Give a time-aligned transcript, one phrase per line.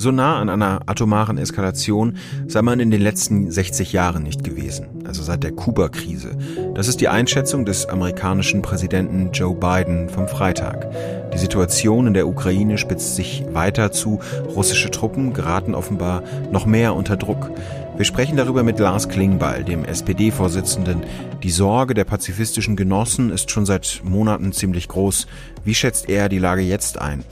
[0.00, 4.86] So nah an einer atomaren Eskalation sei man in den letzten 60 Jahren nicht gewesen,
[5.04, 6.36] also seit der Kuba-Krise.
[6.74, 10.88] Das ist die Einschätzung des amerikanischen Präsidenten Joe Biden vom Freitag.
[11.32, 14.20] Die Situation in der Ukraine spitzt sich weiter zu.
[14.54, 17.50] Russische Truppen geraten offenbar noch mehr unter Druck.
[17.98, 21.02] Wir sprechen darüber mit Lars Klingbeil, dem SPD-Vorsitzenden.
[21.42, 25.26] Die Sorge der pazifistischen Genossen ist schon seit Monaten ziemlich groß.
[25.64, 27.24] Wie schätzt er die Lage jetzt ein?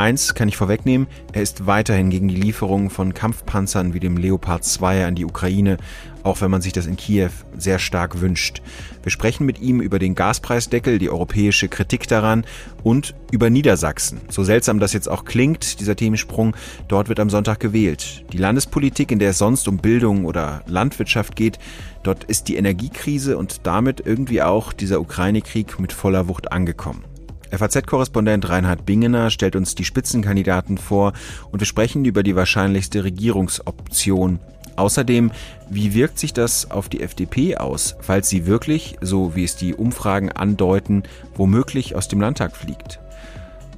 [0.00, 4.64] Eins kann ich vorwegnehmen, er ist weiterhin gegen die Lieferung von Kampfpanzern wie dem Leopard
[4.64, 5.76] 2 an die Ukraine,
[6.22, 7.28] auch wenn man sich das in Kiew
[7.58, 8.62] sehr stark wünscht.
[9.02, 12.46] Wir sprechen mit ihm über den Gaspreisdeckel, die europäische Kritik daran
[12.82, 14.22] und über Niedersachsen.
[14.30, 16.56] So seltsam das jetzt auch klingt, dieser Themensprung,
[16.88, 18.24] dort wird am Sonntag gewählt.
[18.32, 21.58] Die Landespolitik, in der es sonst um Bildung oder Landwirtschaft geht,
[22.04, 27.04] dort ist die Energiekrise und damit irgendwie auch dieser Ukraine-Krieg mit voller Wucht angekommen.
[27.50, 31.12] FAZ-Korrespondent Reinhard Bingener stellt uns die Spitzenkandidaten vor
[31.50, 34.40] und wir sprechen über die wahrscheinlichste Regierungsoption.
[34.76, 35.30] Außerdem,
[35.68, 39.74] wie wirkt sich das auf die FDP aus, falls sie wirklich, so wie es die
[39.74, 41.02] Umfragen andeuten,
[41.34, 43.00] womöglich aus dem Landtag fliegt?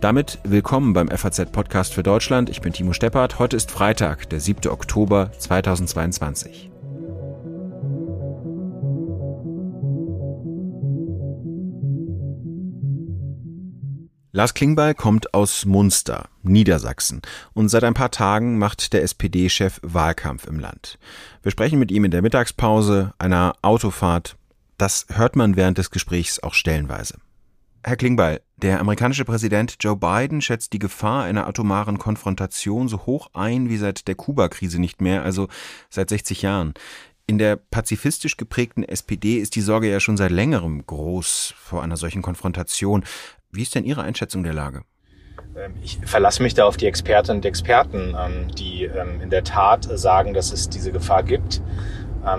[0.01, 2.51] Damit willkommen beim FAZ-Podcast für Deutschland.
[2.51, 3.39] Ich bin Timo Steppert.
[3.39, 4.69] Heute ist Freitag, der 7.
[4.71, 6.72] Oktober 2022.
[14.35, 17.21] Lars Klingbeil kommt aus Munster, Niedersachsen,
[17.53, 20.99] und seit ein paar Tagen macht der SPD-Chef Wahlkampf im Land.
[21.43, 24.39] Wir sprechen mit ihm in der Mittagspause, einer Autofahrt.
[24.79, 27.19] Das hört man während des Gesprächs auch stellenweise.
[27.85, 33.29] Herr Klingbeil, der amerikanische Präsident Joe Biden schätzt die Gefahr einer atomaren Konfrontation so hoch
[33.35, 35.49] ein wie seit der Kuba-Krise nicht mehr, also
[35.91, 36.73] seit 60 Jahren.
[37.27, 41.97] In der pazifistisch geprägten SPD ist die Sorge ja schon seit längerem groß vor einer
[41.97, 43.05] solchen Konfrontation.
[43.55, 44.83] Wie ist denn Ihre Einschätzung der Lage?
[45.55, 49.45] Ähm, ich verlasse mich da auf die Expertinnen und Experten, ähm, die ähm, in der
[49.45, 51.61] Tat sagen, dass es diese Gefahr gibt.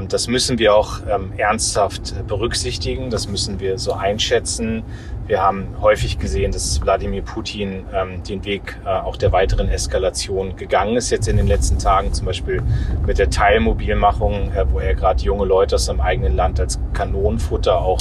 [0.08, 1.02] Das müssen wir auch
[1.36, 4.82] ernsthaft berücksichtigen, das müssen wir so einschätzen.
[5.28, 7.84] Wir haben häufig gesehen, dass Wladimir Putin
[8.26, 12.28] den Weg äh, auch der weiteren Eskalation gegangen ist jetzt in den letzten Tagen, zum
[12.28, 12.64] Beispiel
[13.06, 17.78] mit der Teilmobilmachung, äh, wo er gerade junge Leute aus seinem eigenen Land als Kanonenfutter
[17.78, 18.00] auch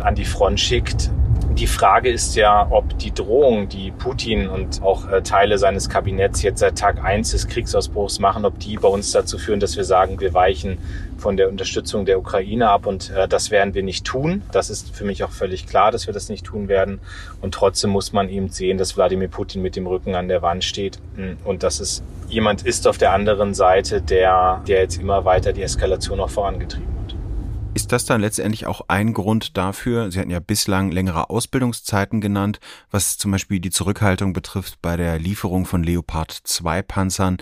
[0.00, 1.10] an die Front schickt.
[1.58, 6.42] Die Frage ist ja, ob die Drohung, die Putin und auch äh, Teile seines Kabinetts
[6.42, 9.84] jetzt seit Tag eins des Kriegsausbruchs machen, ob die bei uns dazu führen, dass wir
[9.84, 10.78] sagen, wir weichen
[11.16, 14.42] von der Unterstützung der Ukraine ab und äh, das werden wir nicht tun.
[14.50, 16.98] Das ist für mich auch völlig klar, dass wir das nicht tun werden.
[17.40, 20.64] Und trotzdem muss man eben sehen, dass Wladimir Putin mit dem Rücken an der Wand
[20.64, 25.24] steht hm, und dass es jemand ist auf der anderen Seite, der, der jetzt immer
[25.24, 26.93] weiter die Eskalation noch vorangetrieben
[27.74, 30.10] ist das dann letztendlich auch ein Grund dafür?
[30.10, 35.18] Sie hatten ja bislang längere Ausbildungszeiten genannt, was zum Beispiel die Zurückhaltung betrifft bei der
[35.18, 37.38] Lieferung von Leopard 2 Panzern.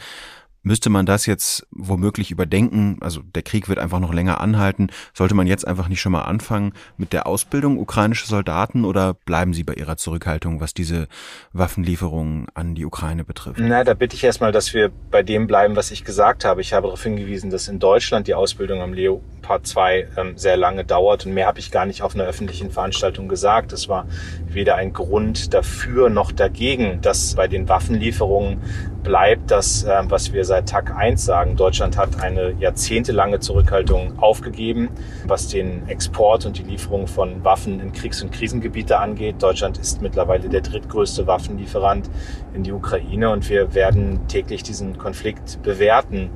[0.64, 2.98] Müsste man das jetzt womöglich überdenken?
[3.00, 4.90] Also der Krieg wird einfach noch länger anhalten.
[5.12, 9.54] Sollte man jetzt einfach nicht schon mal anfangen mit der Ausbildung ukrainischer Soldaten oder bleiben
[9.54, 11.08] Sie bei Ihrer Zurückhaltung, was diese
[11.52, 13.58] Waffenlieferungen an die Ukraine betrifft?
[13.60, 16.60] Na, da bitte ich erstmal, dass wir bei dem bleiben, was ich gesagt habe.
[16.60, 20.84] Ich habe darauf hingewiesen, dass in Deutschland die Ausbildung am Leopard 2 ähm, sehr lange
[20.84, 23.72] dauert und mehr habe ich gar nicht auf einer öffentlichen Veranstaltung gesagt.
[23.72, 24.06] Es war
[24.46, 28.60] weder ein Grund dafür noch dagegen, dass bei den Waffenlieferungen
[29.02, 31.56] bleibt das, äh, was wir seit Tag 1 sagen.
[31.56, 34.90] Deutschland hat eine jahrzehntelange Zurückhaltung aufgegeben,
[35.26, 39.36] was den Export und die Lieferung von Waffen in Kriegs- und Krisengebiete angeht.
[39.42, 42.08] Deutschland ist mittlerweile der drittgrößte Waffenlieferant
[42.54, 46.30] in die Ukraine und wir werden täglich diesen Konflikt bewerten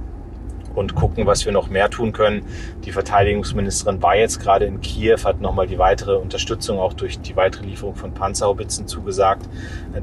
[0.76, 2.44] und gucken, was wir noch mehr tun können.
[2.84, 7.34] Die Verteidigungsministerin war jetzt gerade in Kiew, hat nochmal die weitere Unterstützung auch durch die
[7.36, 9.48] weitere Lieferung von Panzerhaubitzen zugesagt.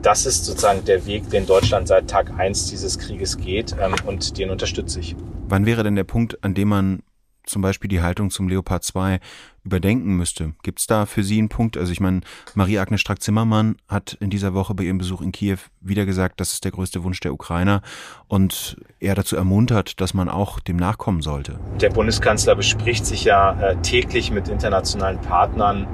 [0.01, 4.37] Das ist sozusagen der Weg, den Deutschland seit Tag eins dieses Krieges geht ähm, und
[4.37, 5.15] den unterstütze ich.
[5.47, 7.03] Wann wäre denn der Punkt, an dem man
[7.45, 9.19] zum Beispiel die Haltung zum Leopard 2
[9.63, 10.53] überdenken müsste.
[10.63, 11.77] Gibt es da für Sie einen Punkt?
[11.77, 12.21] Also ich meine,
[12.55, 16.65] Marie-Agnes Strack-Zimmermann hat in dieser Woche bei ihrem Besuch in Kiew wieder gesagt, das ist
[16.65, 17.81] der größte Wunsch der Ukrainer
[18.27, 21.59] und er dazu ermuntert, dass man auch dem nachkommen sollte.
[21.79, 25.87] Der Bundeskanzler bespricht sich ja äh, täglich mit internationalen Partnern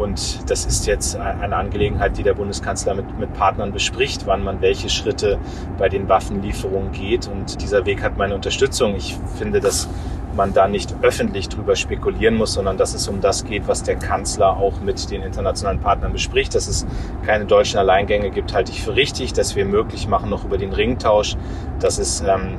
[0.00, 4.62] und das ist jetzt eine Angelegenheit, die der Bundeskanzler mit, mit Partnern bespricht, wann man
[4.62, 5.38] welche Schritte
[5.78, 7.28] bei den Waffenlieferungen geht.
[7.28, 8.94] Und dieser Weg hat meine Unterstützung.
[8.96, 9.90] Ich finde, dass
[10.40, 13.96] man da nicht öffentlich drüber spekulieren muss, sondern dass es um das geht, was der
[13.96, 16.54] Kanzler auch mit den internationalen Partnern bespricht.
[16.54, 16.86] Dass es
[17.26, 19.34] keine deutschen Alleingänge gibt, halte ich für richtig.
[19.34, 21.36] Dass wir möglich machen noch über den Ringtausch,
[21.78, 22.56] dass es ähm,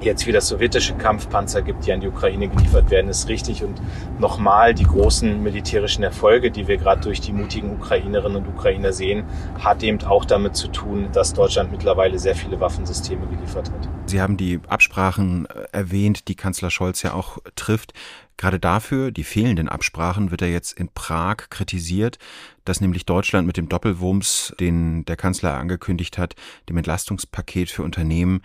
[0.00, 3.64] jetzt wieder sowjetische Kampfpanzer gibt, die an die Ukraine geliefert werden, ist richtig.
[3.64, 3.80] Und
[4.18, 9.24] nochmal die großen militärischen Erfolge, die wir gerade durch die mutigen Ukrainerinnen und Ukrainer sehen,
[9.58, 13.88] hat eben auch damit zu tun, dass Deutschland mittlerweile sehr viele Waffensysteme geliefert hat.
[14.06, 17.92] Sie haben die Absprachen äh, erwähnt, die Kanzler Scholz ja auch trifft.
[18.38, 22.18] Gerade dafür, die fehlenden Absprachen, wird er jetzt in Prag kritisiert,
[22.64, 26.36] dass nämlich Deutschland mit dem Doppelwumms, den der Kanzler angekündigt hat,
[26.68, 28.42] dem Entlastungspaket für Unternehmen,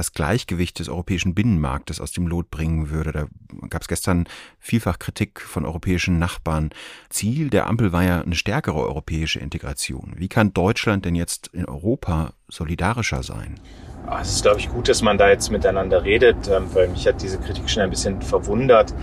[0.00, 3.12] das Gleichgewicht des europäischen Binnenmarktes aus dem Lot bringen würde.
[3.12, 3.26] Da
[3.68, 4.26] gab es gestern
[4.58, 6.70] vielfach Kritik von europäischen Nachbarn.
[7.10, 10.14] Ziel der Ampel war ja eine stärkere europäische Integration.
[10.16, 13.60] Wie kann Deutschland denn jetzt in Europa solidarischer sein?
[14.06, 17.06] Ah, es ist, glaube ich, gut, dass man da jetzt miteinander redet, ähm, weil mich
[17.06, 18.94] hat diese Kritik schon ein bisschen verwundert.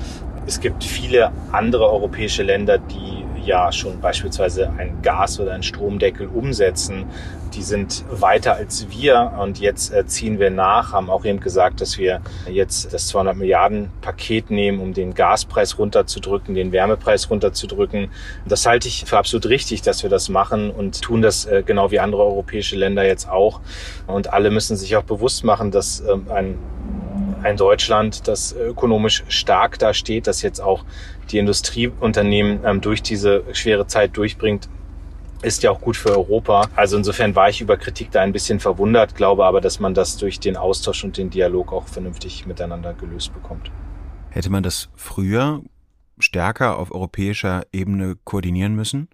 [0.48, 6.28] Es gibt viele andere europäische Länder, die ja schon beispielsweise ein Gas- oder ein Stromdeckel
[6.28, 7.06] umsetzen.
[7.54, 11.82] Die sind weiter als wir und jetzt äh, ziehen wir nach, haben auch eben gesagt,
[11.82, 18.10] dass wir jetzt das 200 Milliarden Paket nehmen, um den Gaspreis runterzudrücken, den Wärmepreis runterzudrücken.
[18.46, 21.92] Das halte ich für absolut richtig, dass wir das machen und tun das äh, genau
[21.92, 23.60] wie andere europäische Länder jetzt auch.
[24.08, 26.58] Und alle müssen sich auch bewusst machen, dass ähm, ein
[27.48, 30.84] ein Deutschland, das ökonomisch stark dasteht, das jetzt auch
[31.32, 34.70] die Industrieunternehmen ähm, durch diese schwere Zeit durchbringt,
[35.42, 36.68] ist ja auch gut für Europa.
[36.76, 40.18] Also insofern war ich über Kritik da ein bisschen verwundert, glaube aber, dass man das
[40.18, 43.72] durch den Austausch und den Dialog auch vernünftig miteinander gelöst bekommt.
[44.30, 45.62] Hätte man das früher
[46.20, 49.10] stärker auf europäischer Ebene koordinieren müssen?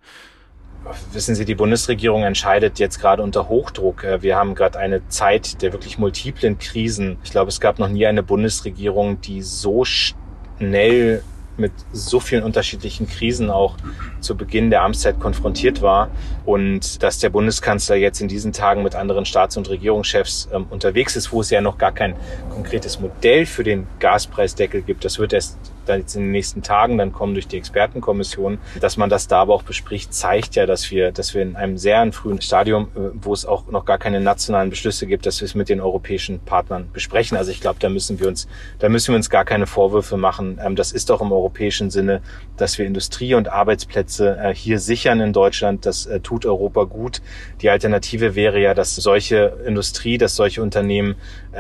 [1.14, 4.04] Wissen Sie, die Bundesregierung entscheidet jetzt gerade unter Hochdruck.
[4.04, 7.18] Äh, wir haben gerade eine Zeit der wirklich multiplen Krisen.
[7.24, 11.24] Ich glaube, es gab noch nie eine Bundesregierung, die so schnell
[11.56, 13.76] mit so vielen unterschiedlichen Krisen auch
[14.20, 16.10] zu Beginn der Amtszeit konfrontiert war
[16.46, 21.16] und dass der Bundeskanzler jetzt in diesen Tagen mit anderen Staats- und Regierungschefs ähm, unterwegs
[21.16, 22.16] ist, wo es ja noch gar kein
[22.50, 25.06] konkretes Modell für den Gaspreisdeckel gibt.
[25.06, 28.98] Das wird erst dann jetzt in den nächsten Tagen dann kommen durch die Expertenkommission, dass
[28.98, 32.12] man das da aber auch bespricht, zeigt ja, dass wir, dass wir in einem sehr
[32.12, 35.56] frühen Stadium, äh, wo es auch noch gar keine nationalen Beschlüsse gibt, dass wir es
[35.56, 37.38] mit den europäischen Partnern besprechen.
[37.38, 38.48] Also ich glaube, da müssen wir uns,
[38.80, 40.60] da müssen wir uns gar keine Vorwürfe machen.
[40.64, 42.22] Ähm, das ist doch im europäischen Sinne,
[42.58, 45.86] dass wir Industrie und Arbeitsplätze äh, hier sichern in Deutschland.
[45.86, 47.22] Das äh, tut Europa gut.
[47.62, 51.16] Die Alternative wäre ja, dass solche Industrie, dass solche Unternehmen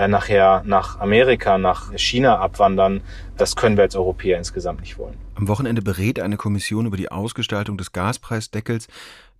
[0.07, 3.01] nachher nach Amerika, nach China abwandern.
[3.37, 5.15] Das können wir als Europäer insgesamt nicht wollen.
[5.35, 8.87] Am Wochenende berät eine Kommission über die Ausgestaltung des Gaspreisdeckels.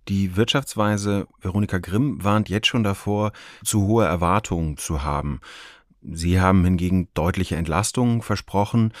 [0.08, 3.32] Die Wirtschaftsweise Veronika Grimm warnt jetzt schon davor,
[3.64, 5.40] zu hohe Erwartungen zu haben.
[6.02, 8.92] Sie haben hingegen deutliche Entlastungen versprochen.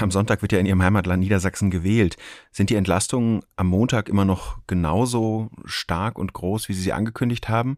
[0.00, 2.16] Am Sonntag wird ja in Ihrem Heimatland Niedersachsen gewählt.
[2.52, 7.48] Sind die Entlastungen am Montag immer noch genauso stark und groß, wie Sie sie angekündigt
[7.48, 7.76] haben?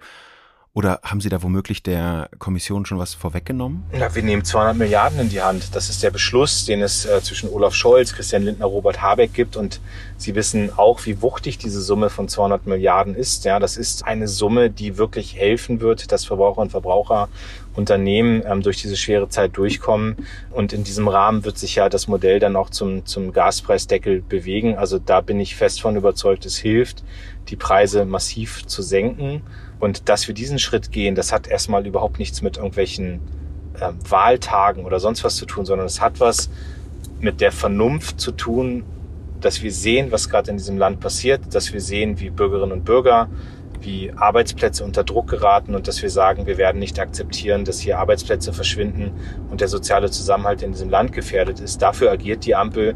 [0.77, 3.85] Oder haben Sie da womöglich der Kommission schon was vorweggenommen?
[3.99, 5.75] Ja, wir nehmen 200 Milliarden in die Hand.
[5.75, 9.57] Das ist der Beschluss, den es äh, zwischen Olaf Scholz, Christian Lindner, Robert Habeck gibt.
[9.57, 9.81] Und
[10.19, 13.47] Sie wissen auch, wie wuchtig diese Summe von 200 Milliarden ist.
[13.47, 17.31] Ja, das ist eine Summe, die wirklich helfen wird, dass Verbraucher und Verbraucher
[17.75, 20.27] Unternehmen ähm, durch diese schwere Zeit durchkommen.
[20.51, 24.77] Und in diesem Rahmen wird sich ja das Modell dann auch zum, zum Gaspreisdeckel bewegen.
[24.77, 27.03] Also da bin ich fest von überzeugt, es hilft,
[27.49, 29.41] die Preise massiv zu senken.
[29.79, 33.21] Und dass wir diesen Schritt gehen, das hat erstmal überhaupt nichts mit irgendwelchen
[33.79, 36.51] äh, Wahltagen oder sonst was zu tun, sondern es hat was
[37.21, 38.85] mit der Vernunft zu tun,
[39.41, 42.85] dass wir sehen, was gerade in diesem Land passiert, dass wir sehen, wie Bürgerinnen und
[42.85, 43.29] Bürger,
[43.81, 47.99] wie Arbeitsplätze unter Druck geraten und dass wir sagen, wir werden nicht akzeptieren, dass hier
[47.99, 49.13] Arbeitsplätze verschwinden
[49.51, 51.83] und der soziale Zusammenhalt in diesem Land gefährdet ist.
[51.83, 52.95] Dafür agiert die Ampel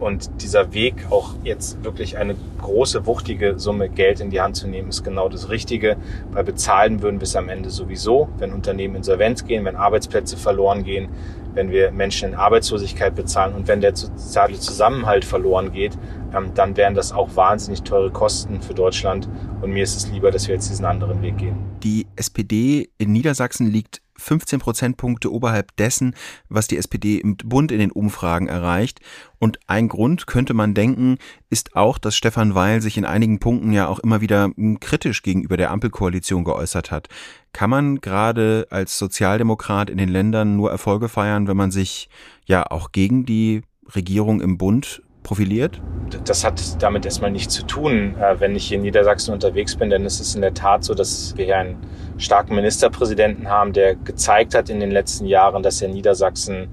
[0.00, 4.66] und dieser Weg, auch jetzt wirklich eine große, wuchtige Summe Geld in die Hand zu
[4.66, 5.96] nehmen, ist genau das Richtige,
[6.32, 10.84] weil bezahlen würden wir es am Ende sowieso, wenn Unternehmen insolvenz gehen, wenn Arbeitsplätze verloren
[10.84, 11.08] gehen,
[11.54, 15.98] wenn wir Menschen in Arbeitslosigkeit bezahlen und wenn der soziale Zusammenhalt verloren geht,
[16.34, 19.28] ähm, dann wären das auch wahnsinnig teure Kosten für Deutschland.
[19.60, 21.56] Und mir ist es lieber, dass wir jetzt diesen anderen Weg gehen.
[21.82, 26.14] Die SPD in Niedersachsen liegt 15 Prozentpunkte oberhalb dessen,
[26.48, 29.00] was die SPD im Bund in den Umfragen erreicht.
[29.38, 33.72] Und ein Grund, könnte man denken, ist auch, dass Stefan Weil sich in einigen Punkten
[33.72, 37.08] ja auch immer wieder hm, kritisch gegenüber der Ampelkoalition geäußert hat.
[37.52, 42.08] Kann man gerade als Sozialdemokrat in den Ländern nur Erfolge feiern, wenn man sich
[42.44, 43.62] ja auch gegen die
[43.94, 45.80] Regierung im Bund profiliert?
[46.24, 48.16] Das hat damit erstmal nichts zu tun.
[48.18, 50.94] Äh, wenn ich hier in Niedersachsen unterwegs bin, dann ist es in der Tat so,
[50.94, 51.76] dass wir hier einen
[52.18, 56.68] starken Ministerpräsidenten haben, der gezeigt hat in den letzten Jahren, dass er Niedersachsen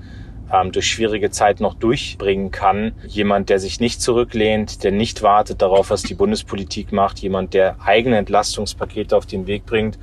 [0.51, 2.93] ähm, durch schwierige Zeit noch durchbringen kann.
[3.05, 7.77] Jemand, der sich nicht zurücklehnt, der nicht wartet darauf, was die Bundespolitik macht, jemand, der
[7.81, 9.97] eigene Entlastungspakete auf den Weg bringt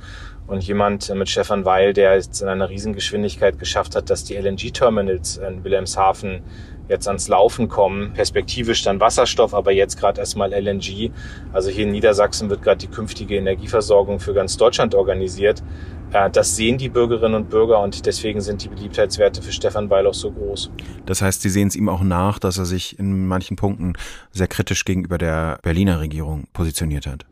[0.47, 5.37] Und jemand mit Stefan Weil, der jetzt in einer Riesengeschwindigkeit geschafft hat, dass die LNG-Terminals
[5.37, 6.43] in Wilhelmshaven
[6.87, 8.13] jetzt ans Laufen kommen.
[8.13, 11.11] Perspektivisch dann Wasserstoff, aber jetzt gerade erstmal LNG.
[11.53, 15.63] Also hier in Niedersachsen wird gerade die künftige Energieversorgung für ganz Deutschland organisiert.
[16.11, 20.07] Äh, das sehen die Bürgerinnen und Bürger und deswegen sind die Beliebtheitswerte für Stefan Weil
[20.07, 20.71] auch so groß.
[21.05, 23.93] Das heißt, Sie sehen es ihm auch nach, dass er sich in manchen Punkten
[24.31, 27.25] sehr kritisch gegenüber der Berliner Regierung positioniert hat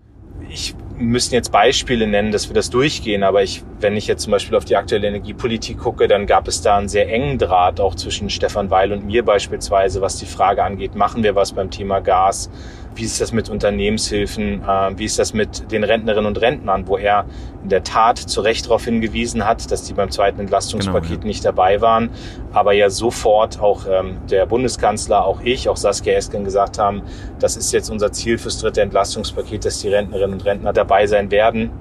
[0.50, 4.32] ich müsste jetzt Beispiele nennen, dass wir das durchgehen, aber ich, wenn ich jetzt zum
[4.32, 7.96] Beispiel auf die aktuelle Energiepolitik gucke, dann gab es da einen sehr engen Draht auch
[7.96, 12.00] zwischen Stefan Weil und mir beispielsweise, was die Frage angeht, machen wir was beim Thema
[12.00, 12.50] Gas?
[12.96, 14.64] Wie ist das mit Unternehmenshilfen?
[14.64, 17.26] Äh, wie ist das mit den Rentnerinnen und Rentnern, wo er
[17.64, 21.28] in der Tat zu Recht darauf hingewiesen hat, dass die beim zweiten Entlastungspaket genau, ja.
[21.28, 22.10] nicht dabei waren,
[22.52, 27.02] aber ja sofort auch ähm, der Bundeskanzler, auch ich, auch Saskia Esken gesagt haben,
[27.40, 31.32] das ist jetzt unser Ziel fürs dritte Entlastungspaket, dass die Rentnerinnen und Rentner dabei sein
[31.32, 31.72] werden.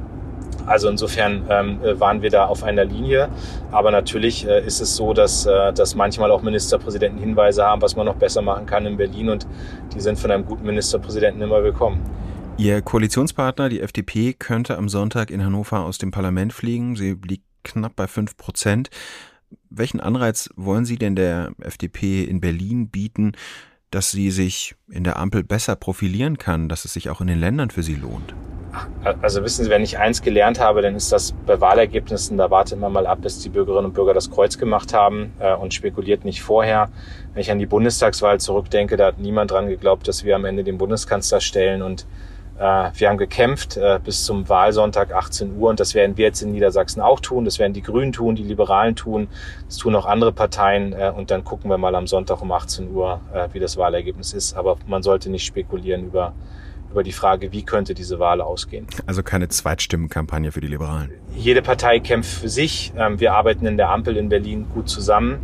[0.66, 3.28] Also insofern ähm, äh, waren wir da auf einer Linie.
[3.70, 7.96] Aber natürlich äh, ist es so, dass, äh, dass manchmal auch Ministerpräsidenten Hinweise haben, was
[7.96, 9.30] man noch besser machen kann in Berlin.
[9.30, 9.46] Und
[9.94, 12.00] die sind von einem guten Ministerpräsidenten immer willkommen.
[12.58, 16.96] Ihr Koalitionspartner, die FDP, könnte am Sonntag in Hannover aus dem Parlament fliegen.
[16.96, 18.90] Sie liegt knapp bei fünf Prozent.
[19.70, 23.32] Welchen Anreiz wollen Sie denn der FDP in Berlin bieten,
[23.92, 27.38] dass sie sich in der Ampel besser profilieren kann, dass es sich auch in den
[27.38, 28.34] Ländern für sie lohnt?
[29.20, 32.80] Also wissen Sie, wenn ich eins gelernt habe, dann ist das bei Wahlergebnissen, da wartet
[32.80, 36.24] man mal ab, bis die Bürgerinnen und Bürger das Kreuz gemacht haben äh, und spekuliert
[36.24, 36.88] nicht vorher.
[37.34, 40.64] Wenn ich an die Bundestagswahl zurückdenke, da hat niemand dran geglaubt, dass wir am Ende
[40.64, 42.06] den Bundeskanzler stellen und
[42.62, 46.52] wir haben gekämpft äh, bis zum Wahlsonntag 18 Uhr und das werden wir jetzt in
[46.52, 47.44] Niedersachsen auch tun.
[47.44, 49.28] Das werden die Grünen tun, die Liberalen tun,
[49.66, 52.92] das tun auch andere Parteien äh, und dann gucken wir mal am Sonntag um 18
[52.92, 54.54] Uhr, äh, wie das Wahlergebnis ist.
[54.54, 56.34] Aber man sollte nicht spekulieren über
[56.92, 58.86] über die Frage, wie könnte diese Wahl ausgehen.
[59.06, 61.10] Also keine Zweitstimmenkampagne für die Liberalen.
[61.34, 62.92] Jede Partei kämpft für sich.
[62.96, 65.40] Ähm, wir arbeiten in der Ampel in Berlin gut zusammen.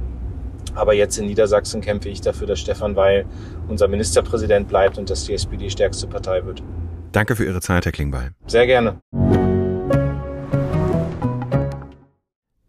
[0.75, 3.25] Aber jetzt in Niedersachsen kämpfe ich dafür, dass Stefan Weil
[3.67, 6.63] unser Ministerpräsident bleibt und dass die SPD stärkste Partei wird.
[7.12, 8.33] Danke für Ihre Zeit, Herr Klingbeil.
[8.47, 9.00] Sehr gerne.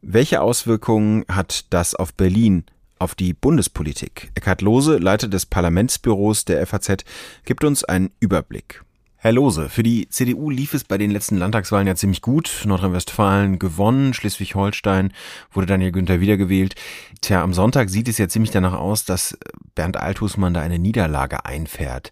[0.01, 2.65] Welche Auswirkungen hat das auf Berlin
[2.99, 4.31] auf die Bundespolitik.
[4.35, 7.05] Eckhard Lohse, Leiter des Parlamentsbüros der FAZ,
[7.45, 8.83] gibt uns einen Überblick.
[9.21, 12.63] Herr Lohse, für die CDU lief es bei den letzten Landtagswahlen ja ziemlich gut.
[12.65, 15.11] Nordrhein-Westfalen gewonnen, Schleswig-Holstein
[15.51, 16.75] wurde Daniel Günther wiedergewählt.
[17.19, 19.37] Tja, am Sonntag sieht es ja ziemlich danach aus, dass
[19.79, 22.11] Bernd Althusmann da eine Niederlage einfährt.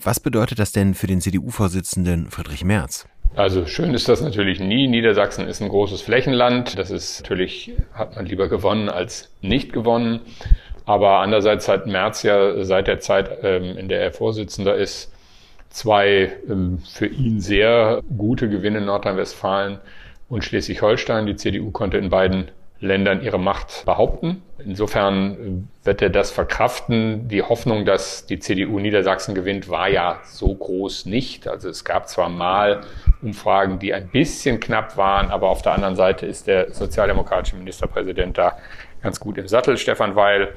[0.00, 3.08] Was bedeutet das denn für den CDU-Vorsitzenden Friedrich Merz?
[3.34, 4.86] Also schön ist das natürlich nie.
[4.86, 6.78] Niedersachsen ist ein großes Flächenland.
[6.78, 10.20] Das ist natürlich, hat man lieber gewonnen als nicht gewonnen.
[10.84, 15.12] Aber andererseits hat Merz ja seit der Zeit, ähm, in der er Vorsitzender ist,
[15.70, 19.80] zwei ähm, für ihn sehr gute Gewinne in Nordrhein-Westfalen
[20.28, 21.26] und Schleswig-Holstein.
[21.26, 24.42] Die CDU konnte in beiden Ländern ihre Macht behaupten.
[24.64, 27.28] Insofern wird er das verkraften.
[27.28, 31.48] Die Hoffnung, dass die CDU Niedersachsen gewinnt, war ja so groß nicht.
[31.48, 32.82] Also es gab zwar mal
[33.20, 38.38] Umfragen, die ein bisschen knapp waren, aber auf der anderen Seite ist der sozialdemokratische Ministerpräsident
[38.38, 38.58] da
[39.02, 40.54] ganz gut im Sattel, Stefan Weil.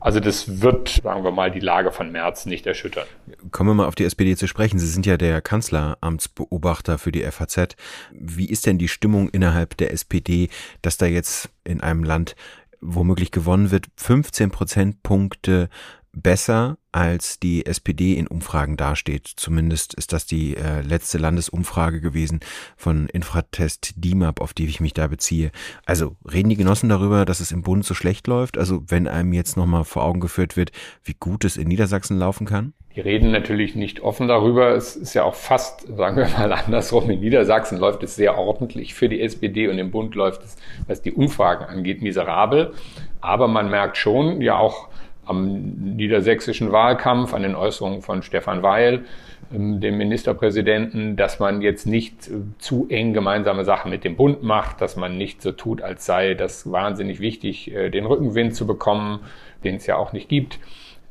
[0.00, 3.06] Also das wird, sagen wir mal, die Lage von März nicht erschüttern.
[3.50, 4.78] Kommen wir mal auf die SPD zu sprechen.
[4.78, 7.76] Sie sind ja der Kanzleramtsbeobachter für die FAZ.
[8.10, 10.48] Wie ist denn die Stimmung innerhalb der SPD,
[10.80, 12.34] dass da jetzt in einem Land
[12.80, 15.68] womöglich gewonnen wird, 15 Prozentpunkte
[16.12, 19.26] besser als die SPD in Umfragen dasteht.
[19.36, 22.40] Zumindest ist das die äh, letzte Landesumfrage gewesen
[22.76, 25.50] von Infratest DIMAP, auf die ich mich da beziehe.
[25.86, 28.58] Also reden die Genossen darüber, dass es im Bund so schlecht läuft?
[28.58, 30.70] Also wenn einem jetzt nochmal vor Augen geführt wird,
[31.02, 32.74] wie gut es in Niedersachsen laufen kann?
[32.94, 34.74] Die reden natürlich nicht offen darüber.
[34.74, 38.92] Es ist ja auch fast, sagen wir mal andersrum, in Niedersachsen läuft es sehr ordentlich
[38.92, 42.74] für die SPD und im Bund läuft es, was die Umfragen angeht, miserabel.
[43.22, 44.91] Aber man merkt schon, ja auch
[45.24, 49.04] am niedersächsischen Wahlkampf, an den Äußerungen von Stefan Weil,
[49.52, 54.42] ähm, dem Ministerpräsidenten, dass man jetzt nicht äh, zu eng gemeinsame Sachen mit dem Bund
[54.42, 58.66] macht, dass man nicht so tut, als sei das wahnsinnig wichtig, äh, den Rückenwind zu
[58.66, 59.20] bekommen,
[59.64, 60.58] den es ja auch nicht gibt.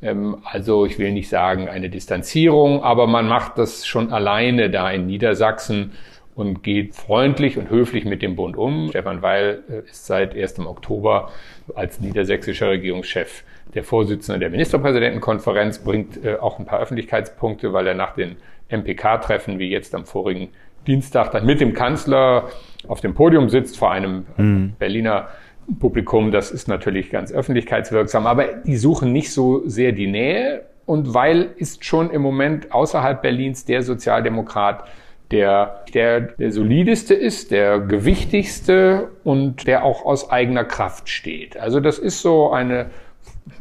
[0.02, 4.90] Ähm, also ich will nicht sagen eine Distanzierung, aber man macht das schon alleine da
[4.90, 5.92] in Niedersachsen
[6.34, 8.88] und geht freundlich und höflich mit dem Bund um.
[8.88, 10.60] Stefan Weil äh, ist seit 1.
[10.60, 11.30] Oktober
[11.74, 17.94] als niedersächsischer Regierungschef der Vorsitzende der Ministerpräsidentenkonferenz, bringt äh, auch ein paar Öffentlichkeitspunkte, weil er
[17.94, 18.36] nach den
[18.68, 20.48] MPK-Treffen, wie jetzt am vorigen
[20.86, 22.48] Dienstag, dann mit dem Kanzler
[22.88, 24.74] auf dem Podium sitzt vor einem mhm.
[24.78, 25.28] Berliner
[25.78, 26.32] Publikum.
[26.32, 30.64] Das ist natürlich ganz öffentlichkeitswirksam, aber die suchen nicht so sehr die Nähe.
[30.84, 34.84] Und Weil ist schon im Moment außerhalb Berlins der Sozialdemokrat,
[35.32, 41.56] der, der der solideste ist, der gewichtigste und der auch aus eigener Kraft steht.
[41.56, 42.90] Also das ist so eine,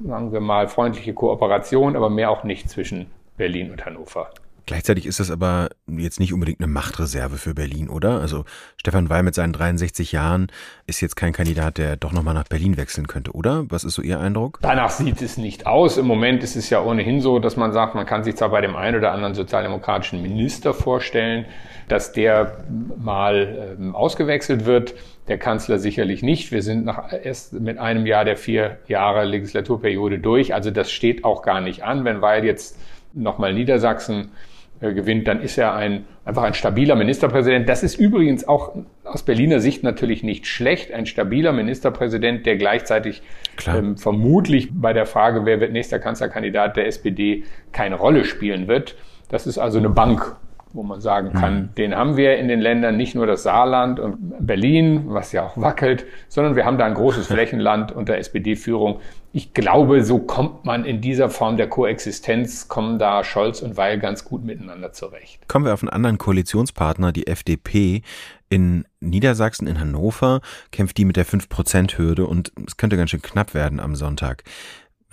[0.06, 4.30] sagen wir mal, freundliche Kooperation, aber mehr auch nicht zwischen Berlin und Hannover.
[4.66, 8.20] Gleichzeitig ist das aber jetzt nicht unbedingt eine Machtreserve für Berlin, oder?
[8.20, 8.46] Also
[8.78, 10.48] Stefan Weil mit seinen 63 Jahren
[10.88, 13.66] ist jetzt kein Kandidat, der doch nochmal nach Berlin wechseln könnte, oder?
[13.70, 14.60] Was ist so Ihr Eindruck?
[14.62, 15.98] Danach sieht es nicht aus.
[15.98, 18.62] Im Moment ist es ja ohnehin so, dass man sagt, man kann sich zwar bei
[18.62, 21.46] dem einen oder anderen sozialdemokratischen Minister vorstellen,
[21.88, 22.64] dass der
[22.98, 24.94] mal ähm, ausgewechselt wird.
[25.28, 26.52] Der Kanzler sicherlich nicht.
[26.52, 30.54] Wir sind nach, erst mit einem Jahr der vier Jahre Legislaturperiode durch.
[30.54, 32.06] Also das steht auch gar nicht an.
[32.06, 32.78] Wenn Weil jetzt
[33.14, 34.32] nochmal Niedersachsen
[34.82, 37.70] äh, gewinnt, dann ist er ein, einfach ein stabiler Ministerpräsident.
[37.70, 40.92] Das ist übrigens auch aus Berliner Sicht natürlich nicht schlecht.
[40.92, 43.22] Ein stabiler Ministerpräsident, der gleichzeitig
[43.68, 48.96] ähm, vermutlich bei der Frage, wer wird nächster Kanzlerkandidat der SPD, keine Rolle spielen wird.
[49.30, 50.36] Das ist also eine Bank
[50.74, 51.76] wo man sagen kann, mhm.
[51.76, 55.58] den haben wir in den Ländern nicht nur das Saarland und Berlin, was ja auch
[55.58, 59.00] wackelt, sondern wir haben da ein großes Flächenland unter SPD-Führung.
[59.34, 63.98] Ich glaube, so kommt man in dieser Form der Koexistenz, kommen da Scholz und Weil
[64.00, 65.48] ganz gut miteinander zurecht.
[65.48, 68.02] Kommen wir auf einen anderen Koalitionspartner, die FDP.
[68.50, 73.54] In Niedersachsen, in Hannover, kämpft die mit der 5-Prozent-Hürde und es könnte ganz schön knapp
[73.54, 74.44] werden am Sonntag.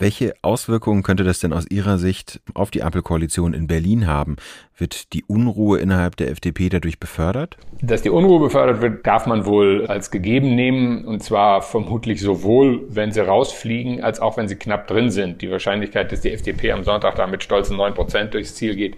[0.00, 4.36] Welche Auswirkungen könnte das denn aus Ihrer Sicht auf die Ampelkoalition in Berlin haben?
[4.76, 7.56] Wird die Unruhe innerhalb der FDP dadurch befördert?
[7.82, 11.04] Dass die Unruhe befördert wird, darf man wohl als gegeben nehmen.
[11.04, 15.42] Und zwar vermutlich sowohl, wenn sie rausfliegen, als auch wenn sie knapp drin sind.
[15.42, 18.96] Die Wahrscheinlichkeit, dass die FDP am Sonntag da mit stolzen neun Prozent durchs Ziel geht,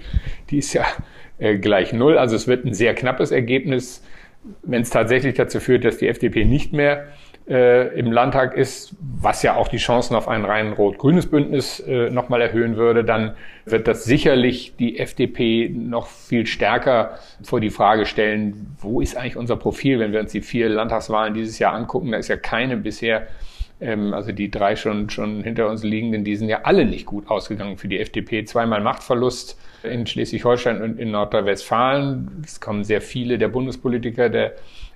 [0.50, 0.84] die ist ja
[1.38, 2.18] äh, gleich null.
[2.18, 4.04] Also es wird ein sehr knappes Ergebnis.
[4.62, 7.06] Wenn es tatsächlich dazu führt, dass die FDP nicht mehr
[7.50, 12.08] äh, im Landtag ist, was ja auch die Chancen auf ein rein rot-grünes Bündnis äh,
[12.08, 13.34] nochmal erhöhen würde, dann
[13.66, 19.36] wird das sicherlich die FDP noch viel stärker vor die Frage stellen, wo ist eigentlich
[19.36, 22.76] unser Profil, wenn wir uns die vier Landtagswahlen dieses Jahr angucken, da ist ja keine
[22.76, 23.26] bisher
[23.80, 27.28] ähm, also die drei schon, schon hinter uns liegenden, die sind ja alle nicht gut
[27.28, 28.44] ausgegangen für die FDP.
[28.44, 32.42] Zweimal Machtverlust in Schleswig-Holstein und in Nordrhein-Westfalen.
[32.44, 34.54] Es kommen sehr viele der Bundespolitiker der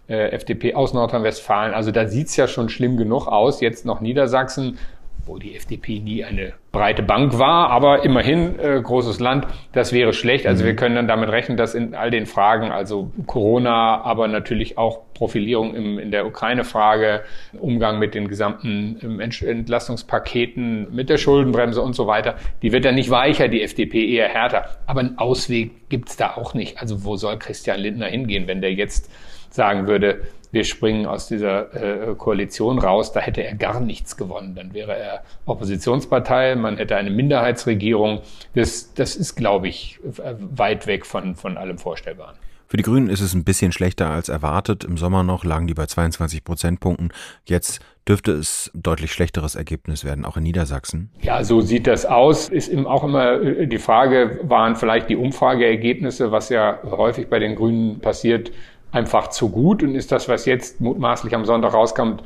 [0.09, 1.75] äh, FDP aus Nordrhein-Westfalen.
[1.75, 3.61] Also da sieht's ja schon schlimm genug aus.
[3.61, 4.79] Jetzt noch Niedersachsen,
[5.27, 9.47] wo die FDP nie eine breite Bank war, aber immerhin äh, großes Land.
[9.73, 10.47] Das wäre schlecht.
[10.47, 10.67] Also mhm.
[10.67, 15.01] wir können dann damit rechnen, dass in all den Fragen, also Corona, aber natürlich auch
[15.14, 17.23] Profilierung im, in der Ukraine-Frage,
[17.59, 22.97] Umgang mit den gesamten ähm, Entlastungspaketen, mit der Schuldenbremse und so weiter, die wird dann
[22.97, 24.67] nicht weicher, die FDP eher härter.
[24.87, 26.81] Aber einen Ausweg gibt's da auch nicht.
[26.81, 29.11] Also wo soll Christian Lindner hingehen, wenn der jetzt
[29.55, 34.55] sagen würde, wir springen aus dieser äh, Koalition raus, da hätte er gar nichts gewonnen.
[34.55, 38.21] Dann wäre er Oppositionspartei, man hätte eine Minderheitsregierung.
[38.55, 42.37] Das, das ist, glaube ich, weit weg von, von allem Vorstellbaren.
[42.67, 44.85] Für die Grünen ist es ein bisschen schlechter als erwartet.
[44.85, 47.12] Im Sommer noch lagen die bei 22 Prozentpunkten.
[47.45, 51.11] Jetzt dürfte es deutlich schlechteres Ergebnis werden, auch in Niedersachsen.
[51.23, 52.49] Ja, so sieht das aus.
[52.49, 57.38] Ist eben auch immer äh, die Frage, waren vielleicht die Umfrageergebnisse, was ja häufig bei
[57.38, 58.51] den Grünen passiert,
[58.94, 62.22] einfach zu gut und ist das, was jetzt mutmaßlich am Sonntag rauskommt,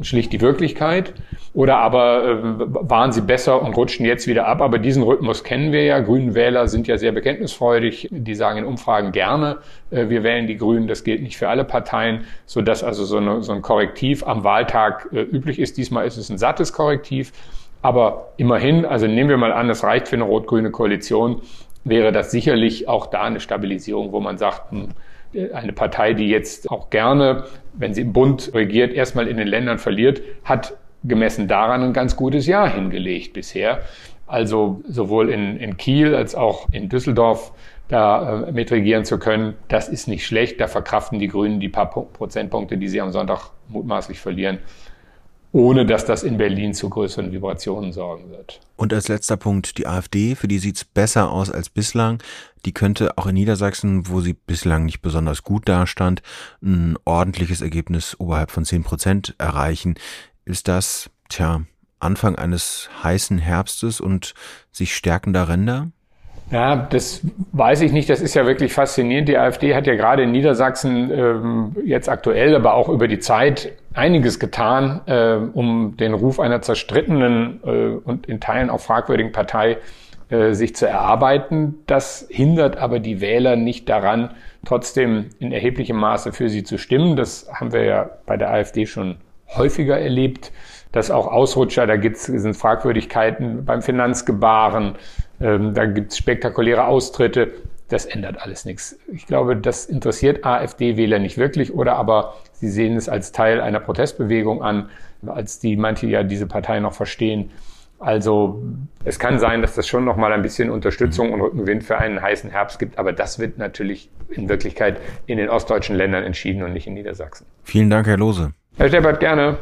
[0.00, 1.12] schlicht die Wirklichkeit?
[1.54, 2.38] Oder aber äh,
[2.88, 4.60] waren sie besser und rutschen jetzt wieder ab?
[4.60, 5.98] Aber diesen Rhythmus kennen wir ja.
[6.00, 8.08] Grünen Wähler sind ja sehr bekenntnisfreudig.
[8.10, 9.58] Die sagen in Umfragen gerne,
[9.90, 10.86] äh, wir wählen die Grünen.
[10.86, 14.44] Das gilt nicht für alle Parteien, so dass also so, eine, so ein Korrektiv am
[14.44, 15.78] Wahltag äh, üblich ist.
[15.78, 17.32] Diesmal ist es ein sattes Korrektiv.
[17.82, 21.42] Aber immerhin, also nehmen wir mal an, es reicht für eine rot-grüne Koalition,
[21.84, 24.88] wäre das sicherlich auch da eine Stabilisierung, wo man sagt, hm,
[25.52, 29.78] eine Partei, die jetzt auch gerne, wenn sie im Bund regiert, erstmal in den Ländern
[29.78, 33.80] verliert, hat gemessen daran ein ganz gutes Jahr hingelegt bisher.
[34.26, 37.52] Also sowohl in, in Kiel als auch in Düsseldorf
[37.88, 40.60] da äh, mitregieren zu können, das ist nicht schlecht.
[40.60, 44.58] Da verkraften die Grünen die paar Prozentpunkte, die sie am Sonntag mutmaßlich verlieren,
[45.52, 48.60] ohne dass das in Berlin zu größeren Vibrationen sorgen wird.
[48.76, 52.22] Und als letzter Punkt die AfD, für die sieht's besser aus als bislang.
[52.64, 56.22] Die könnte auch in Niedersachsen, wo sie bislang nicht besonders gut dastand,
[56.62, 59.94] ein ordentliches Ergebnis oberhalb von zehn Prozent erreichen.
[60.44, 61.62] Ist das, tja,
[62.00, 64.34] Anfang eines heißen Herbstes und
[64.70, 65.90] sich stärkender Ränder?
[66.50, 67.20] Ja, das
[67.52, 68.08] weiß ich nicht.
[68.08, 69.28] Das ist ja wirklich faszinierend.
[69.28, 73.72] Die AfD hat ja gerade in Niedersachsen ähm, jetzt aktuell, aber auch über die Zeit
[73.92, 79.78] einiges getan, äh, um den Ruf einer zerstrittenen äh, und in Teilen auch fragwürdigen Partei
[80.30, 81.76] äh, sich zu erarbeiten.
[81.86, 84.30] Das hindert aber die Wähler nicht daran,
[84.64, 87.16] trotzdem in erheblichem Maße für sie zu stimmen.
[87.16, 89.16] Das haben wir ja bei der AfD schon
[89.56, 90.52] häufiger erlebt,
[90.92, 94.94] dass auch Ausrutscher, da gibt's, sind Fragwürdigkeiten beim Finanzgebaren,
[95.40, 97.52] ähm, da gibt's spektakuläre Austritte.
[97.88, 98.98] das ändert alles nichts.
[99.12, 103.80] Ich glaube, das interessiert AfD-Wähler nicht wirklich oder aber sie sehen es als Teil einer
[103.80, 104.90] Protestbewegung an,
[105.26, 107.50] als die manche ja diese Partei noch verstehen.
[107.98, 108.62] Also
[109.04, 112.22] es kann sein, dass das schon noch mal ein bisschen Unterstützung und Rückenwind für einen
[112.22, 116.72] heißen Herbst gibt, aber das wird natürlich in Wirklichkeit in den ostdeutschen Ländern entschieden und
[116.72, 117.46] nicht in Niedersachsen.
[117.64, 118.52] Vielen Dank, Herr Lose.
[118.76, 119.58] Herr Steppert, gerne.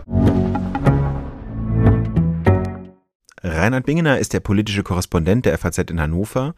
[3.57, 6.55] Reinhard Bingener ist der politische Korrespondent der FAZ in Hannover.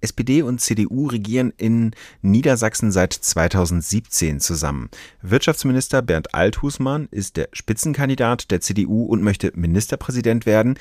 [0.00, 1.90] SPD und CDU regieren in
[2.22, 4.88] Niedersachsen seit 2017 zusammen.
[5.20, 10.78] Wirtschaftsminister Bernd Althusmann ist der Spitzenkandidat der CDU und möchte Ministerpräsident werden.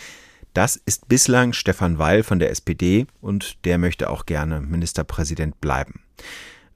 [0.54, 6.00] Das ist bislang Stefan Weil von der SPD und der möchte auch gerne Ministerpräsident bleiben.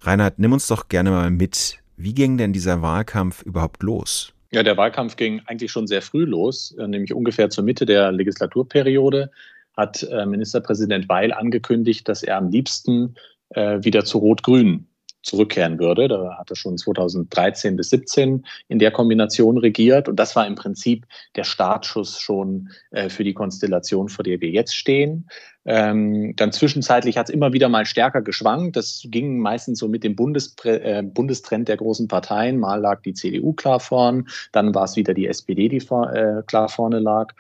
[0.02, 1.80] Reinhard, nimm uns doch gerne mal mit.
[1.96, 4.33] Wie ging denn dieser Wahlkampf überhaupt los?
[4.54, 8.12] Ja, der Wahlkampf ging eigentlich schon sehr früh los, äh, nämlich ungefähr zur Mitte der
[8.12, 9.32] Legislaturperiode
[9.76, 13.16] hat äh, Ministerpräsident Weil angekündigt, dass er am liebsten
[13.50, 14.88] äh, wieder zu Rot-Grün
[15.24, 16.08] zurückkehren würde.
[16.08, 20.08] Da hat er schon 2013 bis 17 in der Kombination regiert.
[20.08, 21.06] Und das war im Prinzip
[21.36, 25.28] der Startschuss schon äh, für die Konstellation, vor der wir jetzt stehen.
[25.66, 28.76] Ähm, dann zwischenzeitlich hat es immer wieder mal stärker geschwankt.
[28.76, 32.60] Das ging meistens so mit dem Bundestrend äh, Bundestrend der großen Parteien.
[32.60, 36.44] Mal lag die CDU klar vorn, dann war es wieder die SPD, die vor, äh,
[36.46, 37.34] klar vorne lag.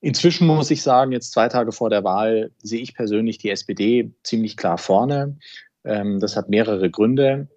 [0.00, 4.12] Inzwischen muss ich sagen, jetzt zwei Tage vor der Wahl sehe ich persönlich die SPD
[4.22, 5.36] ziemlich klar vorne.
[5.88, 7.48] Ähm, das hat mehrere Gründe.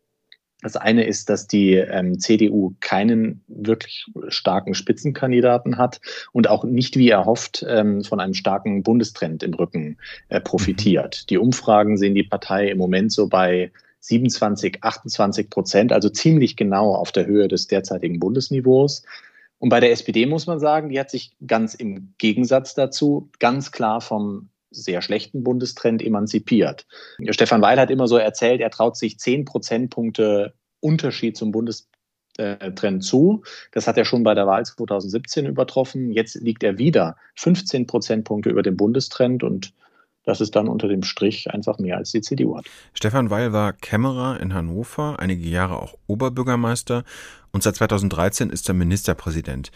[0.61, 5.99] Das eine ist, dass die ähm, CDU keinen wirklich starken Spitzenkandidaten hat
[6.33, 9.97] und auch nicht, wie erhofft, ähm, von einem starken Bundestrend im Rücken
[10.29, 11.23] äh, profitiert.
[11.23, 11.27] Mhm.
[11.29, 16.93] Die Umfragen sehen die Partei im Moment so bei 27, 28 Prozent, also ziemlich genau
[16.93, 19.03] auf der Höhe des derzeitigen Bundesniveaus.
[19.57, 23.71] Und bei der SPD muss man sagen, die hat sich ganz im Gegensatz dazu ganz
[23.71, 26.87] klar vom sehr schlechten Bundestrend emanzipiert.
[27.29, 33.43] Stefan Weil hat immer so erzählt, er traut sich zehn Prozentpunkte Unterschied zum Bundestrend zu.
[33.71, 36.11] Das hat er schon bei der Wahl 2017 übertroffen.
[36.11, 39.73] Jetzt liegt er wieder 15 Prozentpunkte über dem Bundestrend und
[40.23, 42.65] das ist dann unter dem Strich einfach mehr als die CDU hat.
[42.93, 47.03] Stefan Weil war Kämmerer in Hannover, einige Jahre auch Oberbürgermeister
[47.51, 49.71] und seit 2013 ist er Ministerpräsident.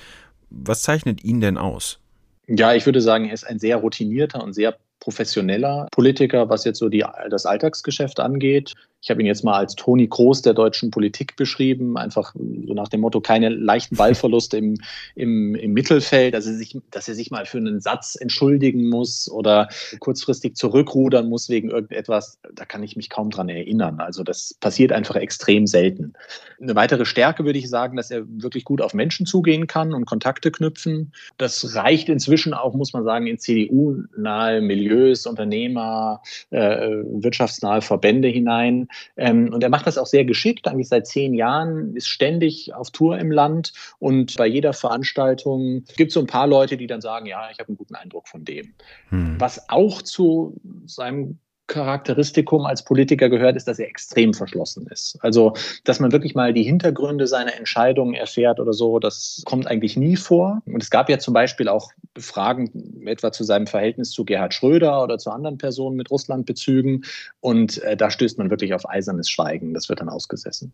[0.49, 1.99] Was zeichnet ihn denn aus?
[2.47, 6.79] Ja, ich würde sagen, er ist ein sehr routinierter und sehr professioneller Politiker, was jetzt
[6.79, 8.73] so die, das Alltagsgeschäft angeht.
[9.05, 12.87] Ich habe ihn jetzt mal als Toni Groß der deutschen Politik beschrieben, einfach so nach
[12.87, 14.77] dem Motto, keine leichten Ballverluste im,
[15.13, 19.69] im, im Mittelfeld, also sich, dass er sich mal für einen Satz entschuldigen muss oder
[19.99, 23.99] kurzfristig zurückrudern muss wegen irgendetwas, da kann ich mich kaum dran erinnern.
[23.99, 26.13] Also das passiert einfach extrem selten.
[26.59, 30.05] Eine weitere Stärke würde ich sagen, dass er wirklich gut auf Menschen zugehen kann und
[30.05, 31.11] Kontakte knüpfen.
[31.37, 38.87] Das reicht inzwischen auch, muss man sagen, in CDU-nahe Milieus, Unternehmer, äh, wirtschaftsnahe Verbände hinein.
[39.17, 42.91] Ähm, und er macht das auch sehr geschickt, eigentlich seit zehn Jahren, ist ständig auf
[42.91, 47.01] Tour im Land und bei jeder Veranstaltung gibt es so ein paar Leute, die dann
[47.01, 48.73] sagen, ja, ich habe einen guten Eindruck von dem.
[49.09, 49.35] Hm.
[49.39, 50.55] Was auch zu
[50.85, 55.17] seinem Charakteristikum als Politiker gehört, ist, dass er extrem verschlossen ist.
[55.21, 59.97] Also, dass man wirklich mal die Hintergründe seiner Entscheidungen erfährt oder so, das kommt eigentlich
[59.97, 60.61] nie vor.
[60.65, 65.03] Und es gab ja zum Beispiel auch Fragen etwa zu seinem Verhältnis zu Gerhard Schröder
[65.03, 67.03] oder zu anderen Personen mit Russlandbezügen.
[67.39, 69.73] Und äh, da stößt man wirklich auf eisernes Schweigen.
[69.73, 70.71] Das wird dann ausgesessen.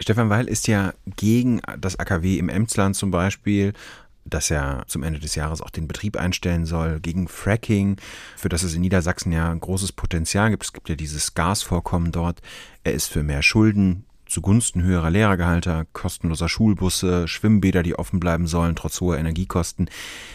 [0.00, 3.72] Stefan Weil ist ja gegen das AKW im Emsland zum Beispiel
[4.24, 7.96] dass er zum Ende des Jahres auch den Betrieb einstellen soll, gegen Fracking,
[8.36, 10.64] für das es in Niedersachsen ja ein großes Potenzial gibt.
[10.64, 12.40] Es gibt ja dieses Gasvorkommen dort.
[12.82, 18.74] Er ist für mehr Schulden zugunsten höherer Lehrergehalter, kostenloser Schulbusse, Schwimmbäder, die offen bleiben sollen,
[18.74, 19.90] trotz hoher Energiekosten.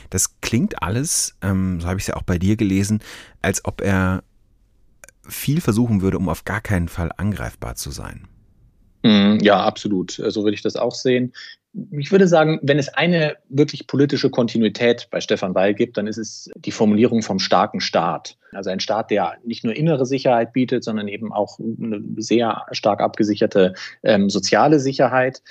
[0.10, 3.02] Das klingt alles, ähm, so habe ich es ja auch bei dir gelesen,
[3.42, 4.24] als ob er
[5.28, 8.28] viel versuchen würde, um auf gar keinen Fall angreifbar zu sein.
[9.04, 10.12] Mhm, ja, absolut.
[10.12, 11.34] So würde ich das auch sehen
[11.92, 16.18] ich würde sagen, wenn es eine wirklich politische Kontinuität bei Stefan Weil gibt, dann ist
[16.18, 18.38] es die Formulierung vom starken Staat.
[18.52, 23.02] Also ein Staat, der nicht nur innere Sicherheit bietet, sondern eben auch eine sehr stark
[23.02, 25.44] abgesicherte ähm, soziale Sicherheit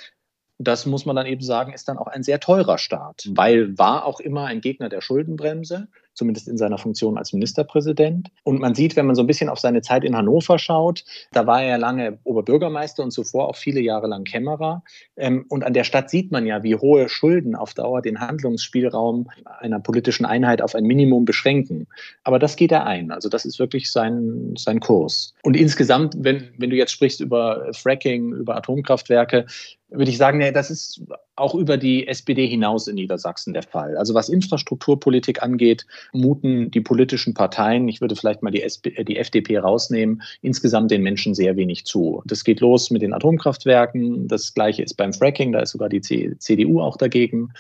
[0.59, 4.05] das muss man dann eben sagen, ist dann auch ein sehr teurer Staat, weil war
[4.05, 5.87] auch immer ein Gegner der Schuldenbremse,
[6.19, 8.29] zumindest in seiner Funktion als Ministerpräsident.
[8.43, 11.47] Und man sieht, wenn man so ein bisschen auf seine Zeit in Hannover schaut, da
[11.47, 14.83] war er lange Oberbürgermeister und zuvor auch viele Jahre lang Kämmerer.
[15.17, 19.31] Ähm, und an der Stadt sieht man ja, wie hohe Schulden auf Dauer den Handlungsspielraum
[19.61, 21.87] einer politischen Einheit auf ein Minimum beschränken.
[22.25, 23.13] Aber das geht er ein.
[23.13, 25.35] Also das ist wirklich sein, sein Kurs.
[25.43, 29.47] Und insgesamt, wenn, wenn du jetzt sprichst über Fracking, über Atomkraftwerke,
[29.91, 31.03] würde ich sagen, nee, das ist
[31.35, 33.97] auch über die SPD hinaus in Niedersachsen der Fall.
[33.97, 39.17] Also was Infrastrukturpolitik angeht, muten die politischen Parteien, ich würde vielleicht mal die, SP, die
[39.17, 42.23] FDP rausnehmen, insgesamt den Menschen sehr wenig zu.
[42.27, 46.01] Das geht los mit den Atomkraftwerken, das gleiche ist beim Fracking, da ist sogar die
[46.01, 47.53] CDU auch dagegen.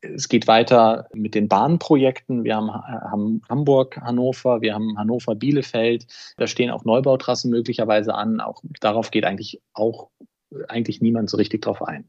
[0.00, 2.44] Es geht weiter mit den Bahnprojekten.
[2.44, 6.06] Wir haben, haben Hamburg, Hannover, wir haben Hannover, Bielefeld.
[6.36, 8.40] Da stehen auch Neubautrassen möglicherweise an.
[8.40, 10.08] Auch darauf geht eigentlich auch
[10.68, 12.04] eigentlich niemand so richtig drauf ein.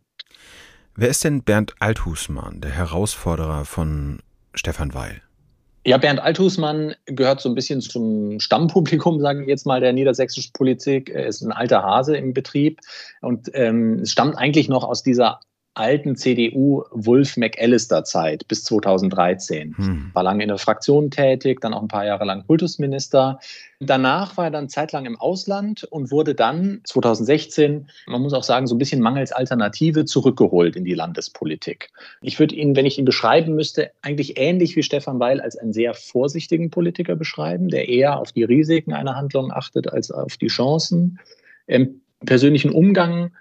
[0.96, 4.20] Wer ist denn Bernd Althusmann, der Herausforderer von
[4.54, 5.22] Stefan Weil?
[5.86, 10.52] Ja, Bernd Althusmann gehört so ein bisschen zum Stammpublikum, sage ich jetzt mal, der niedersächsischen
[10.54, 11.10] Politik.
[11.10, 12.82] Er ist ein alter Hase im Betrieb
[13.22, 15.40] und ähm, stammt eigentlich noch aus dieser
[15.80, 19.76] alten CDU Wolf McAllister Zeit bis 2013.
[19.78, 20.12] Hm.
[20.14, 23.40] War lange in der Fraktion tätig, dann auch ein paar Jahre lang Kultusminister.
[23.80, 28.68] Danach war er dann zeitlang im Ausland und wurde dann 2016, man muss auch sagen,
[28.68, 31.90] so ein bisschen mangels Alternative zurückgeholt in die Landespolitik.
[32.22, 35.72] Ich würde ihn, wenn ich ihn beschreiben müsste, eigentlich ähnlich wie Stefan Weil als einen
[35.72, 40.48] sehr vorsichtigen Politiker beschreiben, der eher auf die Risiken einer Handlung achtet als auf die
[40.48, 41.20] Chancen.
[41.68, 43.32] Im persönlichen Umgang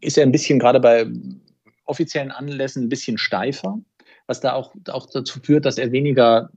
[0.00, 1.06] ist er ein bisschen gerade bei
[1.84, 3.78] offiziellen Anlässen ein bisschen steifer,
[4.26, 6.50] was da auch, auch dazu führt, dass er weniger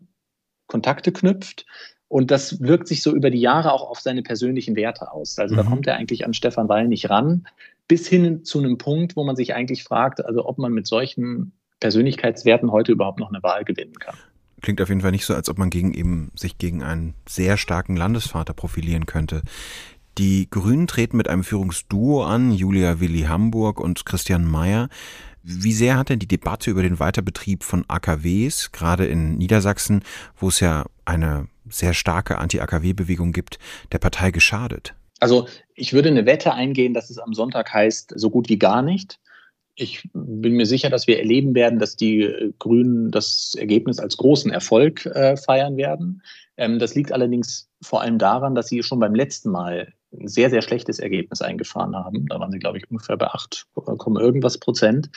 [0.68, 1.66] Kontakte knüpft.
[2.10, 5.38] Und das wirkt sich so über die Jahre auch auf seine persönlichen Werte aus.
[5.40, 5.58] Also mhm.
[5.58, 7.48] da kommt er eigentlich an Stefan Weil nicht ran,
[7.88, 11.52] bis hin zu einem Punkt, wo man sich eigentlich fragt, also ob man mit solchen
[11.80, 14.16] Persönlichkeitswerten heute überhaupt noch eine Wahl gewinnen kann.
[14.62, 17.58] Klingt auf jeden Fall nicht so, als ob man gegen eben sich gegen einen sehr
[17.58, 19.44] starken Landesvater profilieren könnte.
[20.18, 24.90] Die Grünen treten mit einem Führungsduo an, Julia Willi Hamburg und Christian Mayer.
[25.44, 30.02] Wie sehr hat denn die Debatte über den Weiterbetrieb von AKWs, gerade in Niedersachsen,
[30.36, 33.60] wo es ja eine sehr starke Anti-AKW-Bewegung gibt,
[33.92, 34.96] der Partei geschadet?
[35.20, 38.82] Also ich würde eine Wette eingehen, dass es am Sonntag heißt, so gut wie gar
[38.82, 39.20] nicht.
[39.76, 44.52] Ich bin mir sicher, dass wir erleben werden, dass die Grünen das Ergebnis als großen
[44.52, 46.24] Erfolg äh, feiern werden.
[46.58, 50.50] Ähm, das liegt allerdings vor allem daran, dass sie schon beim letzten Mal ein sehr,
[50.50, 52.26] sehr schlechtes Ergebnis eingefahren haben.
[52.28, 55.10] Da waren sie, glaube ich, ungefähr bei 8, irgendwas Prozent.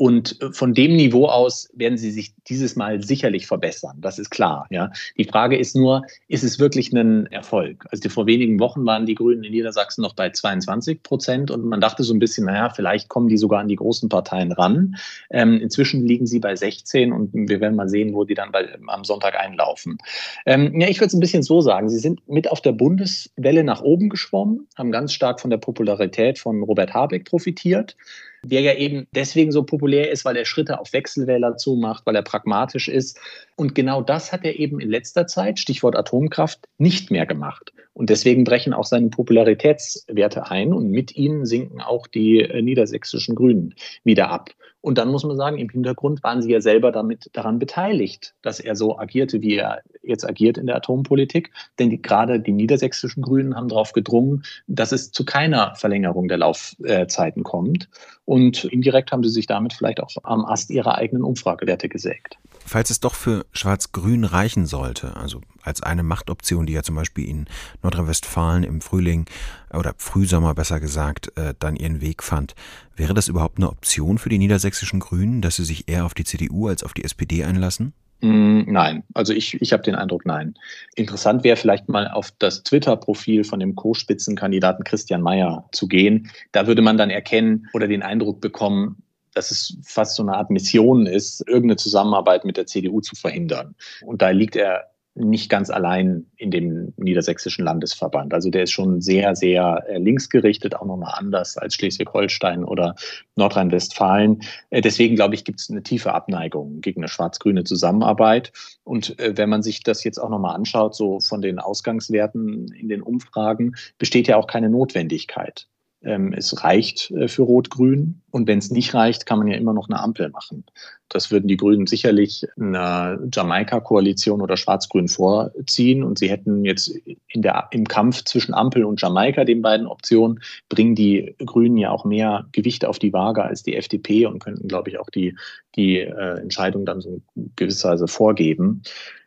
[0.00, 3.98] Und äh, von dem Niveau aus werden sie sich dieses Mal sicherlich verbessern.
[4.00, 4.66] Das ist klar.
[4.70, 4.90] Ja.
[5.18, 7.84] Die Frage ist nur, ist es wirklich ein Erfolg?
[7.90, 11.82] Also vor wenigen Wochen waren die Grünen in Niedersachsen noch bei 22 Prozent und man
[11.82, 14.96] dachte so ein bisschen, naja, vielleicht kommen die sogar an die großen Parteien ran.
[15.28, 18.74] Ähm, inzwischen liegen sie bei 16 und wir werden mal sehen, wo die dann bei,
[18.86, 19.98] am Sonntag einlaufen.
[20.46, 21.88] Ähm, ja, ich würde es ein bisschen so sagen.
[21.88, 26.38] Sie sind mit auf der Bundeswelle nach oben geschwommen, haben ganz stark von der Popularität
[26.38, 27.96] von Robert Habeck profitiert
[28.42, 32.22] der ja eben deswegen so populär ist, weil er Schritte auf Wechselwähler zumacht, weil er
[32.22, 33.18] pragmatisch ist.
[33.56, 37.72] Und genau das hat er eben in letzter Zeit, Stichwort Atomkraft, nicht mehr gemacht.
[37.92, 43.34] Und deswegen brechen auch seine Popularitätswerte ein und mit ihnen sinken auch die äh, niedersächsischen
[43.34, 44.50] Grünen wieder ab.
[44.80, 48.60] Und dann muss man sagen, im Hintergrund waren sie ja selber damit daran beteiligt, dass
[48.60, 51.50] er so agierte, wie er jetzt agiert in der Atompolitik.
[51.78, 56.38] Denn die, gerade die niedersächsischen Grünen haben darauf gedrungen, dass es zu keiner Verlängerung der
[56.38, 57.88] Laufzeiten kommt.
[58.30, 62.38] Und indirekt haben sie sich damit vielleicht auch am Ast ihrer eigenen Umfragewerte gesägt.
[62.64, 67.28] Falls es doch für Schwarz-Grün reichen sollte, also als eine Machtoption, die ja zum Beispiel
[67.28, 67.46] in
[67.82, 69.26] Nordrhein-Westfalen im Frühling
[69.74, 72.54] oder Frühsommer besser gesagt äh, dann ihren Weg fand,
[72.94, 76.22] wäre das überhaupt eine Option für die niedersächsischen Grünen, dass sie sich eher auf die
[76.22, 77.94] CDU als auf die SPD einlassen?
[78.20, 80.54] Mm, nein, also ich, ich habe den Eindruck, nein.
[80.94, 86.30] Interessant wäre vielleicht mal auf das Twitter-Profil von dem Co-Spitzenkandidaten Christian Mayer zu gehen.
[86.52, 89.02] Da würde man dann erkennen oder den Eindruck bekommen,
[89.34, 93.74] dass es fast so eine Art Mission ist, irgendeine Zusammenarbeit mit der CDU zu verhindern.
[94.04, 98.32] Und da liegt er nicht ganz allein in dem niedersächsischen Landesverband.
[98.32, 102.94] Also der ist schon sehr, sehr äh, linksgerichtet, auch nochmal anders als Schleswig-Holstein oder
[103.36, 104.42] Nordrhein-Westfalen.
[104.70, 108.52] Äh, deswegen glaube ich, gibt es eine tiefe Abneigung gegen eine schwarz-grüne Zusammenarbeit.
[108.84, 112.88] Und äh, wenn man sich das jetzt auch nochmal anschaut, so von den Ausgangswerten in
[112.88, 115.66] den Umfragen, besteht ja auch keine Notwendigkeit.
[116.02, 118.22] Ähm, es reicht für Rot-Grün.
[118.30, 120.64] Und wenn es nicht reicht, kann man ja immer noch eine Ampel machen.
[121.08, 126.04] Das würden die Grünen sicherlich einer Jamaika-Koalition oder Schwarz-Grün vorziehen.
[126.04, 126.94] Und sie hätten jetzt
[127.28, 131.90] in der, im Kampf zwischen Ampel und Jamaika, den beiden Optionen, bringen die Grünen ja
[131.90, 135.36] auch mehr Gewicht auf die Waage als die FDP und könnten, glaube ich, auch die,
[135.74, 138.82] die äh, Entscheidung dann so in gewisser Weise vorgeben.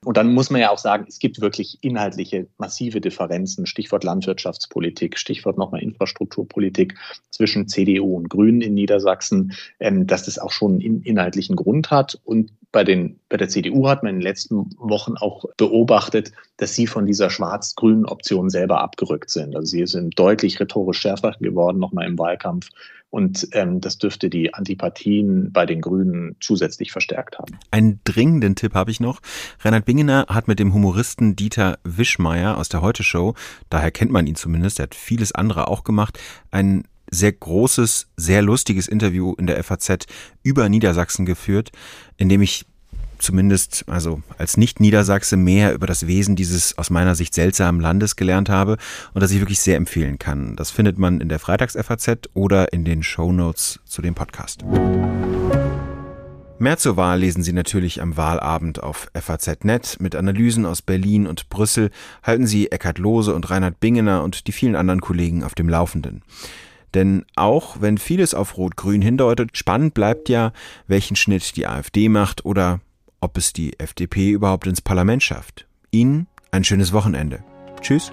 [0.05, 5.17] Und dann muss man ja auch sagen, es gibt wirklich inhaltliche massive Differenzen, Stichwort Landwirtschaftspolitik,
[5.17, 6.95] Stichwort nochmal Infrastrukturpolitik
[7.29, 8.92] zwischen CDU und Grünen in Niedersachsen,
[9.79, 12.19] ähm, dass das auch schon einen inhaltlichen Grund hat.
[12.23, 16.75] Und bei, den, bei der CDU hat man in den letzten Wochen auch beobachtet, dass
[16.75, 19.55] sie von dieser schwarz-grünen Option selber abgerückt sind.
[19.55, 22.69] Also sie sind deutlich rhetorisch schärfer geworden, nochmal im Wahlkampf.
[23.13, 27.59] Und ähm, das dürfte die Antipathien bei den Grünen zusätzlich verstärkt haben.
[27.69, 29.19] Einen dringenden Tipp habe ich noch.
[29.59, 33.35] Reinhard Bingener hat mit dem Humoristen Dieter Wischmeier aus der Heute Show,
[33.69, 36.17] daher kennt man ihn zumindest, er hat vieles andere auch gemacht,
[36.49, 40.05] einen sehr großes, sehr lustiges Interview in der FAZ
[40.41, 41.71] über Niedersachsen geführt,
[42.17, 42.65] in dem ich
[43.19, 48.49] zumindest, also als Nicht-Niedersachse mehr über das Wesen dieses aus meiner Sicht seltsamen Landes gelernt
[48.49, 48.77] habe
[49.13, 50.55] und das ich wirklich sehr empfehlen kann.
[50.55, 54.63] Das findet man in der Freitags-FAZ oder in den Show Notes zu dem Podcast.
[56.59, 59.97] Mehr zur Wahl lesen Sie natürlich am Wahlabend auf FAZ.net.
[59.99, 61.89] Mit Analysen aus Berlin und Brüssel
[62.21, 66.21] halten Sie Eckhard Lohse und Reinhard Bingener und die vielen anderen Kollegen auf dem Laufenden.
[66.93, 70.53] Denn auch wenn vieles auf Rot-Grün hindeutet, spannend bleibt ja,
[70.87, 72.81] welchen Schnitt die AfD macht oder
[73.19, 75.65] ob es die FDP überhaupt ins Parlament schafft.
[75.91, 77.43] Ihnen ein schönes Wochenende.
[77.81, 78.11] Tschüss.